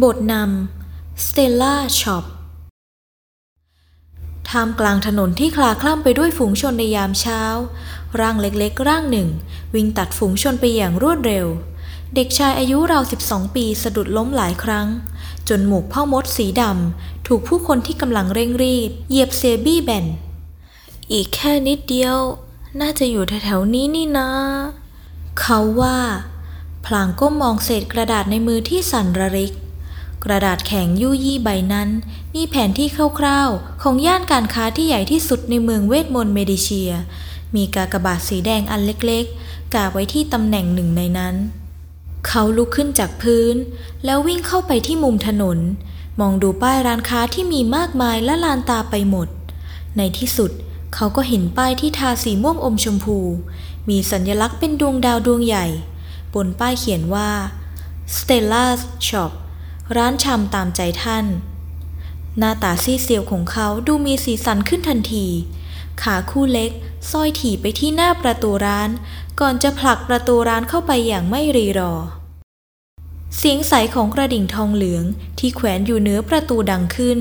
[0.00, 2.24] บทนำ Stella Shop
[4.48, 7.42] ท่ามกลางถนนที่คลาคล่ำไปด้วยฝูงชนในยามเช้า
[8.20, 9.28] ร่างเล็กๆ ร่างหนึ่ง
[9.74, 11.46] วิ่งตัดฝูงชนไปอย่างรวดเร็ว
[12.14, 14.88] เด็กชายอายุราว12 ปีสะดุดล้มหลายครั้ง
[15.48, 20.06] จนหมวกพ่อมดสีดำถูกผู้คนที่กำลังเร่งรีบ เหยียบเซบี้แบน
[21.12, 22.16] อีกแค่นิดเดียว
[22.80, 24.28] น่าจะอยู่แถวๆนี้นี่นะ
[25.40, 25.98] เขาว่า
[26.86, 29.52] พลางก้มมองเศษกระดาษในมือที่สั่นระริก
[30.24, 31.88] กระดาษแข็งยู่ยี่ใบนั้น
[32.34, 32.88] มีแผนที่
[33.18, 36.92] คร่าวๆ ของย่านการค้าที่ใหญ่ที่สุดในเมืองเวทมนต์เมดิเชีย
[37.54, 41.34] มีกากบาทสีแดงอันเล็กๆ กาไว้ที่ตำแหน่งหนึ่งในนั้น
[42.26, 43.54] เขาลุกขึ้นจากพื้น
[44.04, 45.58] แล้ววิ่งเข้าไปที่มุมถนน
[46.20, 49.28] มองดูป้ายร้านค้าที่มีมากมายและลานตาไปหมด
[49.96, 50.50] ในที่สุด
[50.94, 53.18] เขาก็เห็นป้ายที่ทาสีม่วงอมชมพู
[53.88, 55.66] มีสัญลักษณ์เป็นดวงดาวดวงใหญ่
[56.34, 57.30] บนป้ายเขียนว่า
[58.16, 58.64] Stella
[59.08, 59.32] Shop
[59.96, 61.26] ร้านชำตามใจท่าน
[62.38, 65.26] หน้าตาซีเซียวของเขาดูมีสีสันขึ้นทันที
[66.02, 66.70] ขาคู่เล็ก
[67.10, 68.90] สร้อยถี่ไปที่หน้าประตูร้าน
[69.40, 71.94] ก่อนจะผลักประตูร้านเข้าไปอย่างไม่รีรอ
[73.36, 75.04] เสียงใสของกระดิ่งทองเหลือง
[75.38, 77.18] ที่แขวนอยู่เหนือประตูดังขึ้น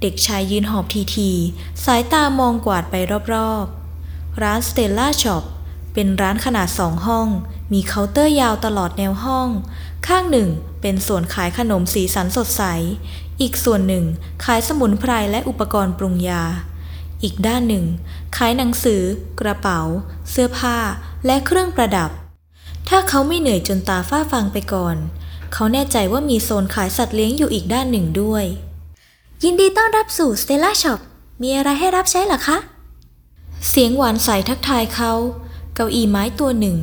[0.00, 0.84] เด็กชายยืนหอบ
[1.16, 2.94] ทีๆสายตามองกวาดไป
[3.32, 5.44] รอบๆ ร้าน Stella Shop
[5.92, 7.28] เป็นร้านขนาดสองห้อง
[7.72, 9.48] มีเคาน์เตอร์ยาวตลอดแนวห้อง
[10.08, 10.48] ข้างหนึ่ง
[10.80, 12.62] เป็นส่วนขายขนมสีสันสดใส
[13.40, 14.04] อีกส่วนหนึ่ง
[14.44, 16.42] ขายสมุนไพรและอุปกรณ์ปรุงยา
[17.22, 17.84] อีกด้านหนึ่ง
[18.36, 19.02] ขายหนังสือ
[19.40, 19.80] กระเป๋า
[20.30, 20.76] เสื้อผ้า
[21.26, 22.10] และเครื่องประดับ
[22.88, 24.96] ถ้าเขาไม่เหนื่อยจนตาฝ้าฟางไปก่อน
[25.52, 28.44] เขาแน่ใจว่ามีโซนขายสัตว์เลี้ยงอยู่อีกด้านหนึ่งด้วย
[29.44, 31.00] ยินดีต้อนรับสู่ Stella Shop
[31.42, 32.58] มีอะไรให้รับใช้หรอคะ
[33.68, 35.12] เสียงหวานใสทักทายเขา
[35.74, 36.76] เก้าอี้ไม้ตัวหนึ่ง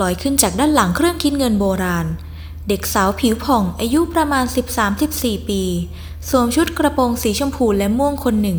[0.00, 2.06] ลอยขึ้นจากด้านหลังเครื่องคิดเงินโบราณ
[2.68, 4.44] เด็กสาวผิวผ่องอายุประมาณ
[4.96, 5.62] 13-14 ปี
[6.28, 8.58] สวมชุดกระโปรงสีชมพูและม่วงคนหนึ่ง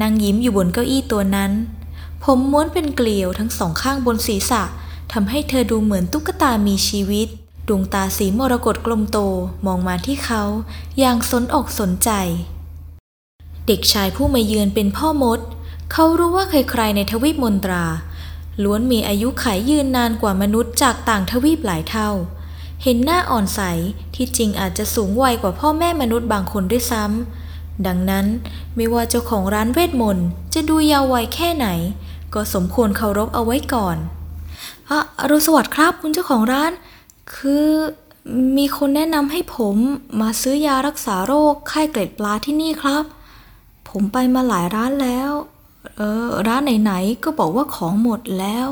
[0.00, 1.52] นั่งยิ้มอยู่บนเก้าอี้ตัวนั้น
[2.24, 4.62] ผมม้วนเป็นเกลียวทั้งสองข้างบนศีรษะ
[5.12, 7.28] ทำให้เธอดูเหมือนตุ๊กตามีชีวิต
[7.68, 9.18] ดวงตาสีมรกตกลมโต
[9.66, 10.42] มองมาที่เขา
[10.98, 12.10] อย่างสนอกสนใจ
[13.66, 15.40] เด็กชายผู้มาเยือนเป็นพ่อมด
[15.92, 17.84] เขารู้ว่าใครๆในทวีปมนตรา
[18.62, 22.10] ล้วนมีอายุขัยยืนนานกว่ามนุษย์จากต่างทวีปหลายเท่า
[22.82, 23.60] เห็นหน้าอ่อนใส
[24.14, 28.26] ที่จริงอาจจะสูงวัยกว่าพ่อแม่มนุษย์บางคนด้วยซ้ำ ดังนั้น
[28.76, 31.68] ไม่ว่าเจ้าของร้านเวทมนต์จะดูยาววัยแค่ไหน
[32.34, 33.96] ก็สมควรเคารพเอาไว้ก่อน
[34.88, 36.72] อะอรุณสวัสดิ์ครับคุณเจ้าของร้าน
[37.34, 37.66] คือ
[38.56, 39.76] มีคนแนะนำให้ผม
[40.20, 43.04] มาซื้อยารักษาโรคไข้เกล็ดปลาที่นี่ครับ
[43.88, 45.30] ผมไปมาหลายร้านแล้ว
[45.96, 48.68] เออร้านไหนๆก็บอกว่าของหมดแล้ว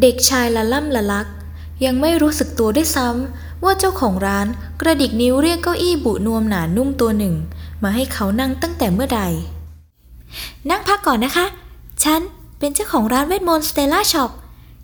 [0.00, 1.26] เด็กชายละล่ำละลัก
[1.84, 4.46] ยังไม่รู้สึกตัวด้วยซ้ำว่าเจ้าของร้าน
[4.80, 7.34] กระดิกนิ้วเรียกเก้าอี้บุนวมหนานุ่มตัวหนึ่ง
[7.82, 9.22] มาให้เขานั่งตั้งแต่เมื่อใด
[10.70, 11.46] นั่งพักก่อนนะคะ
[12.04, 12.20] ฉัน
[12.58, 14.30] เป็นเจ้าของร้านเวทมนต์สเตลล่าช็อป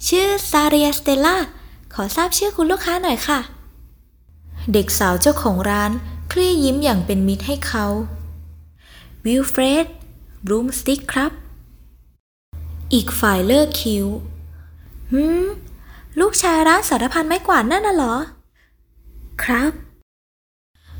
[0.09, 1.37] ชื่อซาเรียสเตลล่า
[1.95, 3.39] ขอทราบชื่อคุณลูกค้าหน่อยค่ะ
[4.73, 5.91] เด็กสาวเจ้าของร้าน
[6.33, 7.87] คลี่ยิ้มอย่างเป็นมิตรให้เขา
[9.25, 9.87] วิลเฟรด
[10.45, 11.33] บรูมสติกครับ
[12.93, 14.07] อีกฝ่ายเลิกคิ้ว
[15.13, 15.47] หืม
[16.19, 18.15] ลูกชายร้านสารพันไม้กวาดนั่นน่ะเหรอ
[19.43, 19.73] ครับ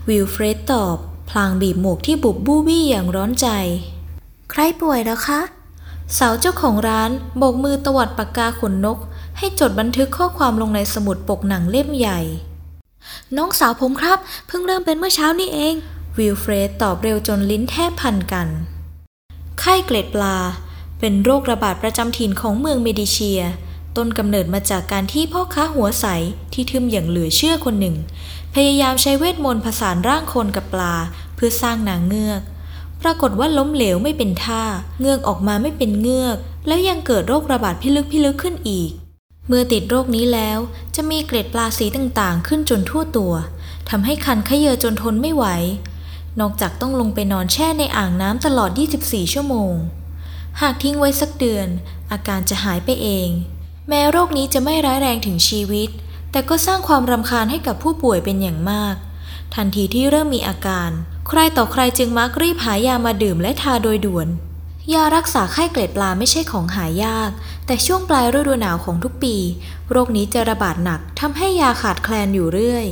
[0.09, 0.97] วิลเฟรดตอบ
[1.31, 3.49] พลางบีบหมวกที่บุบบูบี้อย่างร้อนใจ
[4.51, 5.41] ใครป่วยแล้วคะ
[6.19, 8.99] สาวเจ้าของร้านโบกมือตวัดปากกาขนนก
[9.39, 12.21] ให้จดบันทึกข้อความลงในสมุดปกหนังเล่มใหญ่
[13.37, 15.75] น้องสาวผมครับ เพิ่งเริ่มเป็นเมื่อเช้านี่เอง
[16.19, 18.49] วิลเฟรดตอบเร็วจนลิ้นแทบพันกัน
[19.61, 20.37] ไข้เกล็ดปลา
[20.99, 23.43] เป็นโรคระบาดประจำถิ่นของเมืองเมดิเชีย
[23.97, 26.07] ต้นกำเนิดมาจากการที่พ่อค้าหัวใส
[26.53, 27.97] ที่ทึมอย่างเหลือเชื่อคนหนึ่ง
[28.55, 30.95] พยายามใช้เวทมนต์ผสานร่างคนกับปลา
[31.35, 32.43] เพื่อสร้างนางเงือก
[33.03, 34.65] ปรากฏว่าล้มเหลวไม่เป็นท่า
[35.01, 36.37] เงือกออกมาไม่เป็นเงือก
[36.67, 38.91] แล้วยังเกิดโรคระบาดพิลึกพิลึกขึ้นอีก
[39.49, 40.59] เมื่อติดโรคนี้แล้ว
[40.97, 43.35] จะมีเกล็ดปลาสีต่างๆ ขึ้นจนทั่วตัว
[43.91, 45.45] ทำให้คันขยเยอจนทนไม่ไหว
[46.41, 48.71] นอกจากต้องลงไปนอนแช่ในอ่างน้ำตลอด
[49.03, 49.75] 24 ชั่วโมง
[50.61, 51.69] หากทิ้งไว้สักเดือน
[52.11, 53.29] อาการจะหายไปเอง
[53.89, 55.89] แม้โรคนี้จะไม่ร้ายแรงถึงชีวิต
[56.33, 58.95] แต่ก็สร้างความรำคาญให้กับผู้ป่วยเป็นอย่างมาก
[59.55, 60.91] ทันทีที่เริ่มมีอาการ
[61.29, 64.29] ใครต่อใครจึงมักรีบหายามาดื่มและทาโดยด่วน
[64.93, 67.31] ยารักษาไข้เกล็ดปลาไม่ใช่ของหายาก
[67.67, 69.37] แต่ช่วงปลายฤดูหนาวของทุกปี
[69.91, 72.87] โรคนี้จะระบาดหนักทำให้ยาขาดแคลนอยู่เรื่อย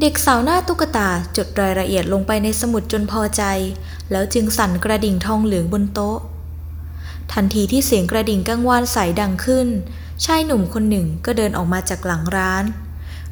[0.00, 3.42] เด็กสาวหน้าตุ๊กตาจดรายละเอียดลงไปในสมุดจนพอใจ
[4.10, 6.18] แล้วจึงสั่นกระดิ่งทองเหลืองบนโต๊ะ
[7.32, 9.68] ทันทีที่เสียงกระดิ่งกังวานใสดังขึ้น
[10.24, 12.64] ชายหนุ่มคนหนึ่งก็เดินออกมาจากหลังร้าน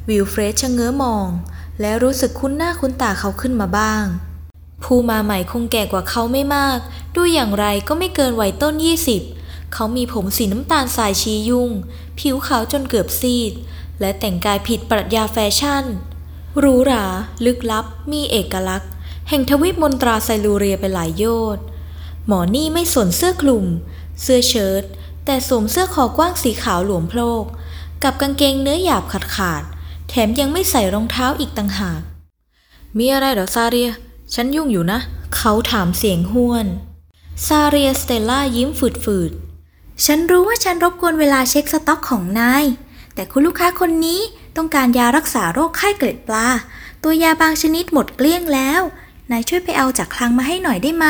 [0.09, 1.27] วิลเฟรดชะเง้อมอง
[1.79, 4.05] และรู้สึกคุ้นหน้าคุ้นตาเขาขึ้นมาบ้าง
[4.83, 6.77] ผู้มาใหม่คงแก่กว่าเขาไม่มาก
[7.15, 8.73] ดูอย่างไรก็ไม่เกินวัยต้น
[9.23, 11.71] 20 เขามีผมสีน้ำตาลสายชี้ยุ่ง
[12.19, 13.53] ผิวขาวจนเกือบซีด
[13.99, 15.85] และแต่งกายผิดปรัชญาแฟชั่น
[16.59, 17.05] หรูหรา
[17.45, 18.91] ลึกลับ มีเอกลักษณ์
[19.29, 21.25] แห่งทวีปมนตราไซลูเรียไปหลายโย
[21.55, 21.63] ชน์
[22.27, 23.65] หมอนี่ไม่สวมเสื้อคลุม
[24.21, 24.83] เสื้อเชิ้ต
[25.25, 27.45] แต่สวมเสื้อคอกว้างสีขาวหลวมโพลก
[28.03, 32.01] กับกางเกงเนื้อหยาบขาดขาดๆแถมยังไม่ใส่รองเท้าอีกต่างหาก
[32.97, 33.89] มีอะไรหรอซาเรีย
[34.33, 34.99] ฉันยุ่งอยู่นะ
[35.35, 36.67] เขาถามเสียงห้วน
[37.47, 39.31] ซาเรียสเตลล่ายิ้มฝืด
[40.05, 42.65] ฉันรู้ว่าฉันรบกวนเวลาเช็คสต็อกของนาย
[43.15, 44.19] แต่คุณลูกค้าคนนี้
[44.55, 46.47] ต้องการยารักษาโรคไข้เกล็ดปลา
[47.03, 48.81] ตัวยาบางชนิดหมดเกลี้ยงแล้ว
[49.31, 51.05] นายช่วยไปเอาจากคลังมาให้หน่อยได้ไหม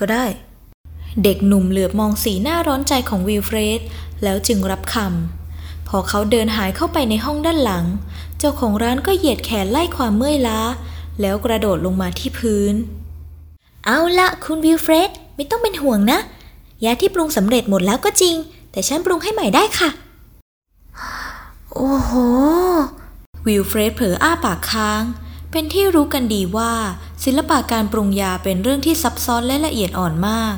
[0.00, 0.24] ก็ได้
[1.24, 3.80] เด็กหนุ่มเหลือบมองสีหน้าร้อนใจของวิลเฟรด
[4.22, 7.84] แล้วจึงรับคำ พอเขาเดินหายเข้าไปในห้องด้านหลัง
[8.38, 10.60] เจ้าของร้านก็เหยียดแขนไล่ความเมื่อยล้า
[11.20, 12.74] แล้วกระโดดลงมาที่พื้น
[13.84, 16.18] เอาละคุณวิลเฟรด ไม่ต้องเป็นห่วงนะ
[16.84, 18.34] ยาที่ปรุงสำเร็จหมดแล้วก็จริง
[18.72, 19.90] แต่ฉันปรุงให้ใหม่ได้ค่ะ
[21.72, 22.12] โอ้โห
[23.46, 25.02] วิลเฟรดเผลออ้าปากค้าง
[25.50, 26.72] เป็นที่รู้กันดีว่า
[27.24, 30.54] ศิลปะการปรุงยาเป็นเรื่องที่ซับซ้อนและละเอียดอ่อนมาก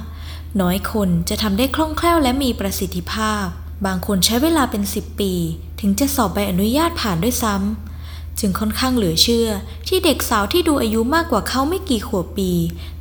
[0.61, 3.45] น้อยคนจะทำได้คล่องแคล่วและมีประสิทธิภาพ
[3.87, 5.33] บางคนใช้เวลาเป็น 10 ปี
[5.81, 9.49] ถึงจะสอบใบอนุญาตผ่านด้วยซ้ำ จึงค่อนข้างเหลือเชื่อ
[9.89, 12.51] ที่เด็กสาวที่ดูอายุมากกว่าเขาไม่กี่ขวบปี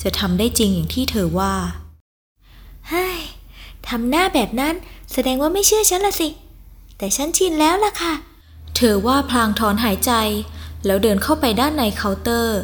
[0.01, 1.53] จะทำได้จริงอย่างที่เธอว่า
[2.87, 3.19] เฮ้ย
[3.87, 4.75] ทำหน้าแบบนั้น
[5.13, 6.29] แสดงว่าไม่เชื่อฉันละสิ
[6.97, 8.13] แต่ฉันชินแล้วล่ะค่ะ
[8.75, 10.11] เธอว่าพลางถอนหายใจ
[10.85, 12.59] แล้วเดินเข้าไปด้านในเคาน์เตอร์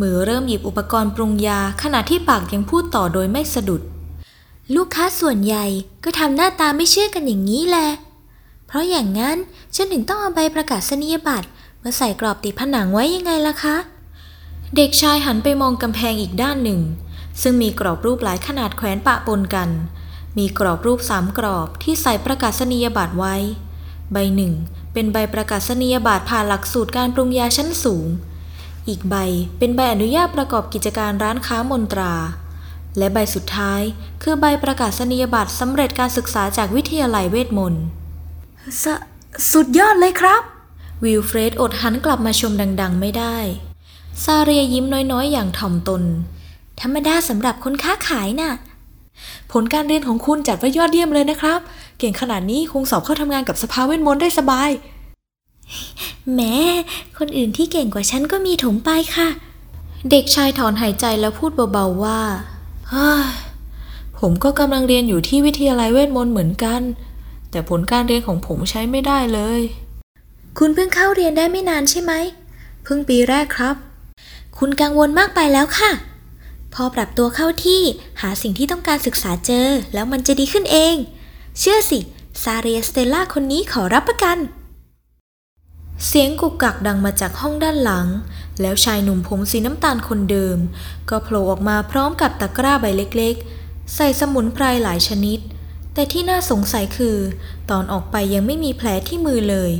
[0.00, 3.82] มือเริ่มหยิบอุปกรณ์ปรุงยาขณะที่ปากยังพูดต่อโดยไม่สะดุด
[4.74, 5.64] ลูกค้าส่วนใหญ่
[6.04, 7.88] ก็ทำหน้าตาไม่เชื่อกันอย่างนี้แหละ
[8.66, 9.36] เพราะอย่างนั้น
[9.74, 11.48] ฉันถึงต้องเอาใบประกาศนียบัตร
[11.82, 13.76] มาใส่กรอบติดผนังไว้ยังไงล่ะคะ
[14.76, 16.80] เด็กชายหันไปมองกำแพงอีกด้านหนึ่ง
[17.42, 19.70] ซึ่งมีกรอบรูปหลายขนาดแขวนปะปนกัน
[20.38, 23.34] มีกรอบรูปสามกรอบที่ใส่ประกาศนียบัตรไว้
[24.12, 24.52] ใบหนึ่ง
[24.98, 28.06] เป็นใบประกาศนียบัตรผ่านหลักสูตรการปรุงยาชั้นสูง
[28.88, 29.14] อีกใบ
[29.58, 32.14] เป็นใบอนุญาตประกอบกิจการร้านค้ามนตรา
[32.98, 33.82] และใบสุดท้าย
[34.22, 37.84] คือใบประกาศนียบัตรสำเร็จการศึกษาจากวิทยาลัยเวทมนต์
[38.82, 38.84] ส
[39.52, 40.42] สุดยอดเลยครับ
[41.04, 43.36] วิลเฟรดอดหันกลับมาชมดังๆ ไม่ได้
[44.24, 46.02] ซาเรียยิ้มน้อยๆ อย่างถ่อมตน
[46.80, 48.52] ธรรมดาสำหรับคนค้าขายน่ะ
[49.52, 51.60] ผลการเรียนของคุณจัดว่ายอดเยี่ยมเลยนะครับ
[51.98, 54.70] เก่งขนาดนี้คงสอบเข้าทำงานกับสภาเวทมนต์ได้สบาย
[56.32, 56.54] แหม้
[57.18, 59.28] คนอื่นที่เก่งกว่าฉันก็มีถมไปค่ะ
[60.10, 62.20] เด็กชายถอนหายใจแล้วพูดเบาๆว่า
[62.88, 63.24] เฮ้ย
[64.18, 66.80] ผมก็กำลังเรียนอยู่ที่วิทยาลัยเวทมนต์เหมือนกัน
[67.50, 69.60] แต่ผลการเรียนของผมใช้ไม่ได้เลย
[70.58, 72.12] คุณเพิ่งเข้าเรียนได้ไม่นานใช่ไหม
[72.84, 73.76] เพิ่งปีแรกครับ
[74.58, 75.90] คุณกังวลมากไปแล้วค่ะ
[76.74, 77.82] พอปรับตัวเข้าที่
[78.20, 80.96] หาสิ่งที่ต้องการศึกษาเจอ แล้วมันจะดีขึ้นเอง
[81.58, 81.98] เชื่อสิ
[82.42, 84.38] ซาเรียสเตลล่าคนนี้ขอรับประกัน
[86.06, 88.06] เสียงกุกกักดังมาจากห้องด้านหลัง
[88.60, 90.58] แล้วชายหนุ่มผมสีน้ำตาลคนเดิม
[91.10, 95.38] ก็โผล่ออกมาพร้อมกับตะกร้าใบเล็กๆ ใส่สมุนไพรหลายชนิด
[95.94, 97.16] แต่ที่น่าสงสัยคือ
[97.70, 99.72] ตอนออกไปยังไม่มีแผลที่มือเลย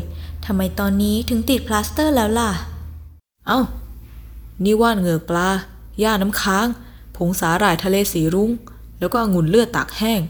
[0.44, 2.50] ทำไมตอนนี้ถึงติดพลาสเตอร์แล้วล่ะ
[3.46, 3.60] เอ้า
[4.64, 5.50] นี่ว่านเหงือกปลา
[6.02, 6.66] หญ้าน้ำค้าง
[7.16, 8.50] ผงสาหร่ายทะเลสีรุ้ง
[8.98, 10.20] แล้วก็องุ่นเลือดตากแห้ง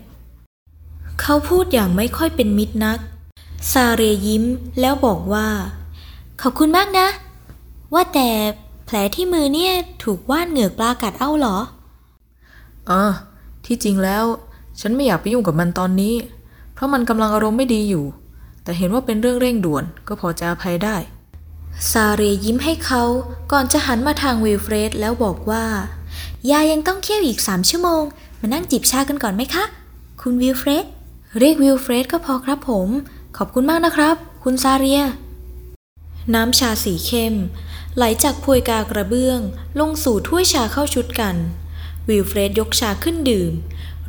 [1.20, 2.98] เขาพูดอย่างไม่ค่อยเป็นมิตรนัก
[3.72, 4.44] ซาเรียยิ้ม
[4.80, 5.46] แล้วบอกว่า
[6.42, 7.08] ขอบคุณมากนะ
[7.94, 8.28] ว่าแต่
[8.84, 9.72] แผลที่มือเนี่ย
[10.02, 11.58] ถูกว่านเหงือกปลากัดเอ้าเหรอ
[12.90, 13.02] อ่า
[13.64, 14.24] ที่จริงแล้ว
[14.80, 16.14] ฉันไม่อยากไปยุ่งกับมันตอนนี้
[16.74, 18.04] เพราะมันกำลังอารมณ์ไม่ดีอยู่
[18.62, 20.96] แต่เห็นว่าเป็นเรื่องเร่งด่วนก็พอจะอภัยได้
[21.90, 23.02] ซาเรยิ้มให้เขา
[23.52, 25.64] ก่อนจะหันมาทางวิลเฟรดแล้วบอกว่า
[26.50, 28.02] ยายังต้องเคี่ยวอีกสามชั่วโมง
[28.40, 29.64] มานั่งจิบชากันก่อนไหมคะ
[30.20, 30.84] คุณวิลเฟรด
[31.38, 32.88] เรียกวิลเฟรดก็พอครับผม
[33.36, 35.02] ขอบคุณมากนะครับ คุณซาเรีย
[36.34, 37.34] น้ำชาสีเข้ม
[37.96, 39.40] ไหลจากพวยกากระเบื้อง
[39.80, 41.36] ลงสู่ถ้วยชาเข้าชุดกัน
[42.08, 43.52] วิลเฟรดยกชาขึ้นดื่ม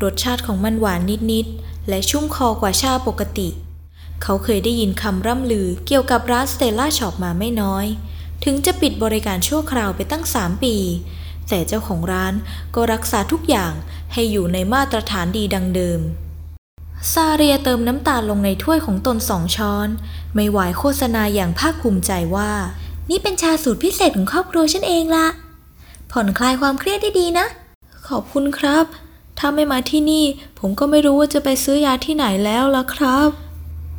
[0.04, 3.50] รสชาติของมันหวานนิดๆและชุ่มคอกว่าชาปกติ
[4.24, 7.86] เขาเคยได้ยินคำร่ำลือเกี่ยวกับร้านสเตลล่าช็อปมาไม่น้อย
[8.44, 10.76] ถึงจะปิดบริการชั่วคราวไปตั้ง 3 ปี
[11.50, 12.34] แต่เจ้าของร้าน
[12.76, 13.74] ก็รักษาทุกอย่าง
[14.14, 16.00] ให้อยู่ในมาตรฐานดีดังเดิม
[17.14, 19.88] ซาเรียเติมน้ำตาลลงในถ้วยของตนสองช้อน
[20.36, 22.52] ไม่ไหวโฆษณาอย่างภาคภูมิใจว่า
[23.10, 25.28] นี่เป็นชาสูตรพิเศษของครอบครัวฉันเองละ
[26.12, 27.46] ผ่อนคลายความเครียดได้ดีนะ
[28.08, 28.86] ขอบคุณครับ
[29.40, 30.26] ถ้าไม่มาที่นี่
[30.60, 33.30] ผมก็ไม่รู้ว่าจะไปซื้อยาที่ไหนแล้วล่ะครับ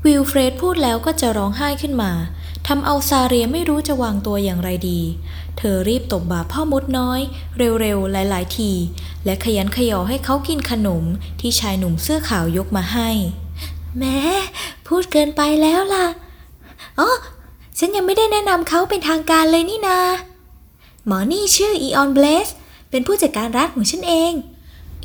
[0.06, 2.12] วิลเฟรดพูดแล้วก็จะร้องไห้ขึ้นมา
[2.66, 5.00] ทำเอาซาเรียไม่รู้จะวางตัวอย่างไรดี
[5.58, 7.20] เธอรีบตบบ่าพ่อมดน้อย
[7.80, 8.70] เร็วๆ หลายๆ ที
[9.24, 11.04] และคะยั้นคะยอให้เขากินขนม
[11.40, 13.10] ที่ชายหนุ่มเสื้อขาวยกมาให้
[13.98, 14.18] แหม
[14.86, 16.06] พูดเกินไปแล้วล่ะ
[16.98, 17.10] อ๋อ
[17.78, 20.00] ฉันยังไม่ได้แนะนำเขาเป็นทางการเลยนี่นา
[21.06, 22.48] หมอนี่ชื่ออีออนเบลส
[22.90, 24.32] เป็นผู้จัดการร้านของฉันเอง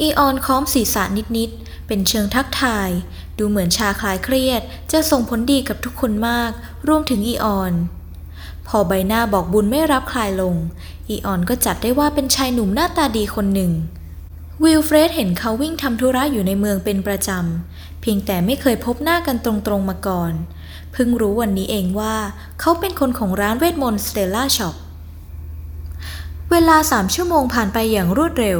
[0.01, 1.03] อีออนค้อมศีรษะ
[1.37, 2.89] นิดๆ เป็นเชิงทักทาย
[3.37, 4.61] ดูเหมือนชาคลายเครียด
[4.91, 6.51] จะส่งผลดีกับทุกคนมาก
[6.87, 7.73] รวมถึงอีออน
[8.67, 10.55] พอใบหน้าบอกบุญไม่รับคลายลง
[11.09, 13.71] อีออนก็จัดได้ว่าเป็นชายหนุ่มหน้าตาดีคนหนึ่ง
[14.63, 20.33] วิลเฟรดเห็นเขาวิ่งทำธุระอยู่ในเมืองเป็นประจำ เพียงแต่ไม่เคยพบหน้ากันตรงๆมาก่อน
[20.91, 22.15] เพิ่งรู้วันนี้เองว่า
[22.59, 24.75] เขาเป็นคนของร้านเวทมนต์สเตลล่าช็อป
[26.51, 28.59] เวลาสามชั่วโมงผ่านไปอย่างรวดเร็ว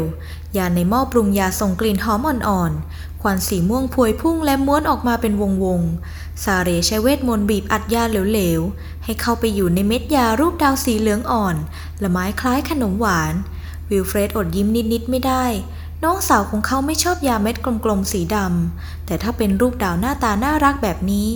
[0.57, 11.55] ยาในหม้อปรุงยาส่งกลิ่นหอมอ่อนๆ ควันสีม่วงพวยพุ่งและม้วนออกมาเป็นวงๆซาเรใช้เวทมนต์บีบอัดยาเหลวๆ ให้เข้าไปอยู่ในเม็ดยารูปดาวสีเหลืองอ่อน
[12.03, 13.33] ละไม้คล้ายขนมหวาน
[13.89, 15.45] วิลเฟรดอดยิ้มนิดๆไม่ได้
[16.03, 17.55] น้องสาวของเขาไม่ชอบยาเม็ด
[17.85, 21.27] กลมๆสีดำ แต่ถ้าเป็นรูปดาวหน้าตาน่ารักแบบนี้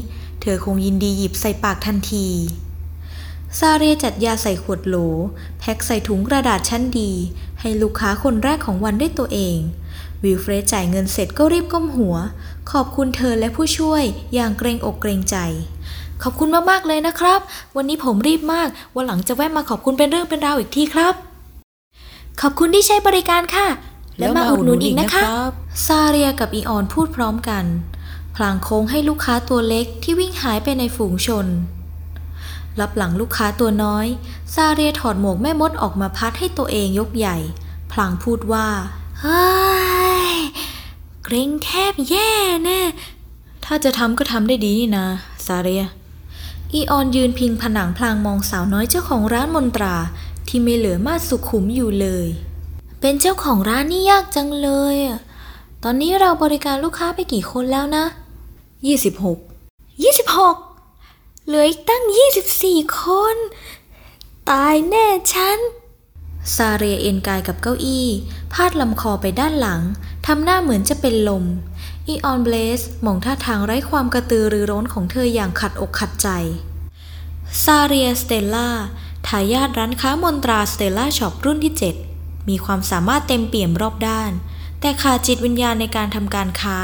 [0.42, 2.28] เธอคงยินดีหยิบใส่ปากทันที
[3.60, 4.96] ซาเรียจัดยาใส่ขวดโหล
[5.60, 7.12] แพ็คใส่ถุงกระดาษชั้นดี
[7.60, 9.58] ให้ลูกค้าคนแรกของวันด้วยตัวเอง
[10.24, 12.16] วิลเฟรดจ่ายเงินเสร็จก็รีบก้มหัว
[12.72, 15.38] ขอบคุณเธอและผู้ช่วยอย่างเกรงอกเกรงใจ
[16.24, 17.40] ขอบคุณมากๆเลยนะครับ
[17.76, 21.14] วันนี้ผมรีบมาก วันหลังจะแวะมาขอบคุณเป็นเรื่องเป็นราวอีกทีครับ
[22.42, 23.68] ขอบคุณที่ใช้บริการค่ะ
[24.18, 25.22] แล้วมาอุดหนุนอีกนะคะ
[25.86, 27.66] ซาเรียกับอีออนพูดพร้อมกัน
[28.36, 31.48] พลางโค้งให้ลูกค้าตัวเล็กที่วิ่งหายไปในฝูงชน
[32.80, 34.08] รับหลังลูกค้าตัวน้อย
[34.54, 37.38] ซาเรียถอดหมวกแม่มดออกมาพัดให้ตัวเองยกใหญ่
[37.92, 38.68] พลางพูดว่า
[39.22, 39.48] เฮ้
[40.32, 40.36] ย
[41.24, 42.32] เกรงแทบแย่
[42.66, 42.82] แน่
[43.66, 45.08] ถ้าจะทำก็ทำได้ดีนี่นะ
[45.46, 45.86] ซาเรีย
[46.74, 49.96] อีออนยืนพิงผนังพลางมองสาวน้อยเจ้าของร้านมนตรา
[50.48, 52.28] ที่ไม่เหลือมาสุขุมอยู่เลย
[53.02, 55.20] เป็นเจ้าของร้านนี่ยากจังเลยอะ
[55.84, 58.06] ตอนนี้เราบริการลูกค้าไปกี่คนแล้วนะ
[58.86, 62.04] 26 26 เหลืออีกตั้ง
[62.52, 63.02] 24 ค
[63.34, 63.36] น
[64.50, 65.60] ตายแน่ฉัน
[66.56, 68.08] ซาเรียเอนกายกับเก้าอี้
[68.54, 69.82] พาดลำคอไปด้านหลัง
[70.28, 71.46] ทำหน้าเหมือนจะเป็นลม
[72.08, 76.28] อีออนเบลสมองท่าทางไร้ความกระตือรือร้นของเธออย่างขัดอกขัดใจ
[77.64, 78.70] ซาเรียสเตลล่า
[79.28, 81.74] ทายาทร้านค้ามนตราสเตลล่าช็อปรุ่นที่
[82.12, 84.32] 7 มีความสามารถเต็มเปี่ยมรอบด้าน
[84.82, 86.78] แต่ขาดจิตวิญญาณในการทำการค้า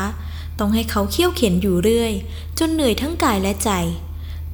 [0.60, 2.13] ต้องให้เขาเคี่ยวเข็นอยู่เรื่อย
[2.57, 3.72] จนเหนื่อยทั้งกายและใจ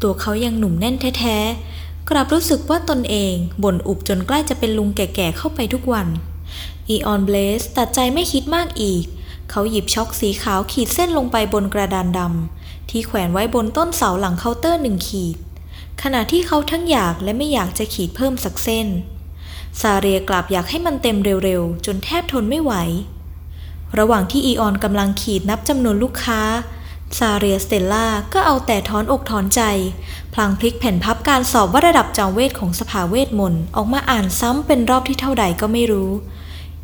[0.02, 1.71] ตัวเขายังหนุ่มแน่นแท้ๆ
[2.10, 6.08] กลับรู้สึกว่าตนเองบ่นอุบจนใกล้จะเป็นลุงแก่ๆเข้าไปทุกวัน
[6.90, 9.04] อีออนเบลสตัดใจไม่คิดมากอีก
[9.50, 15.38] เขาหยิบชอล์กสีขาวขีดเส้นลงไปบนกระดานดำที่แขวนไว้บนต้นเสาหลังเคาน์เตอร์หนึ่งขีด
[16.02, 18.88] ขณะที่เขาทั้งอยากและไม่อยากจะขีดเพิ่มสักเส้น
[19.82, 22.74] ซาเรียกลับอยากให้มันเต็มเร็วๆ จนแทบทนไม่ไหว
[24.00, 26.42] ระหว่างที่อีออนกำลังขีดนับจำนวนลูกค้า
[27.20, 29.62] ซาเรียสเตลล่าก็เอาแต่ถอนอกถอนใจ
[30.34, 36.12] พลางพลิกแผ่นพับการสอบวัดระดับจอมเวทของสภาเวทมนต์ออกมาอ่านซ้ำเป็นรอบที่เท่าใดก็ไม่รู้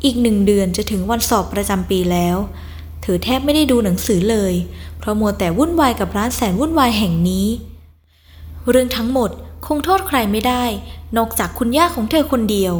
[0.04, 2.36] อีกหนึ่งเดือนจะถึงวันสอบประจำปีแล้ว
[3.02, 4.54] เธอแทบไม่ได้ดูหนังสือเลย
[4.98, 7.46] เพราะมัวแต่วุ่นวายกับร้านแสนวุ่นวายแห่งนี้
[8.70, 9.30] เรื่องทั้งหมด
[9.66, 10.64] คงโทษใครไม่ได้
[11.16, 12.74] นอกจากคุณย่าของเธอคนเดียว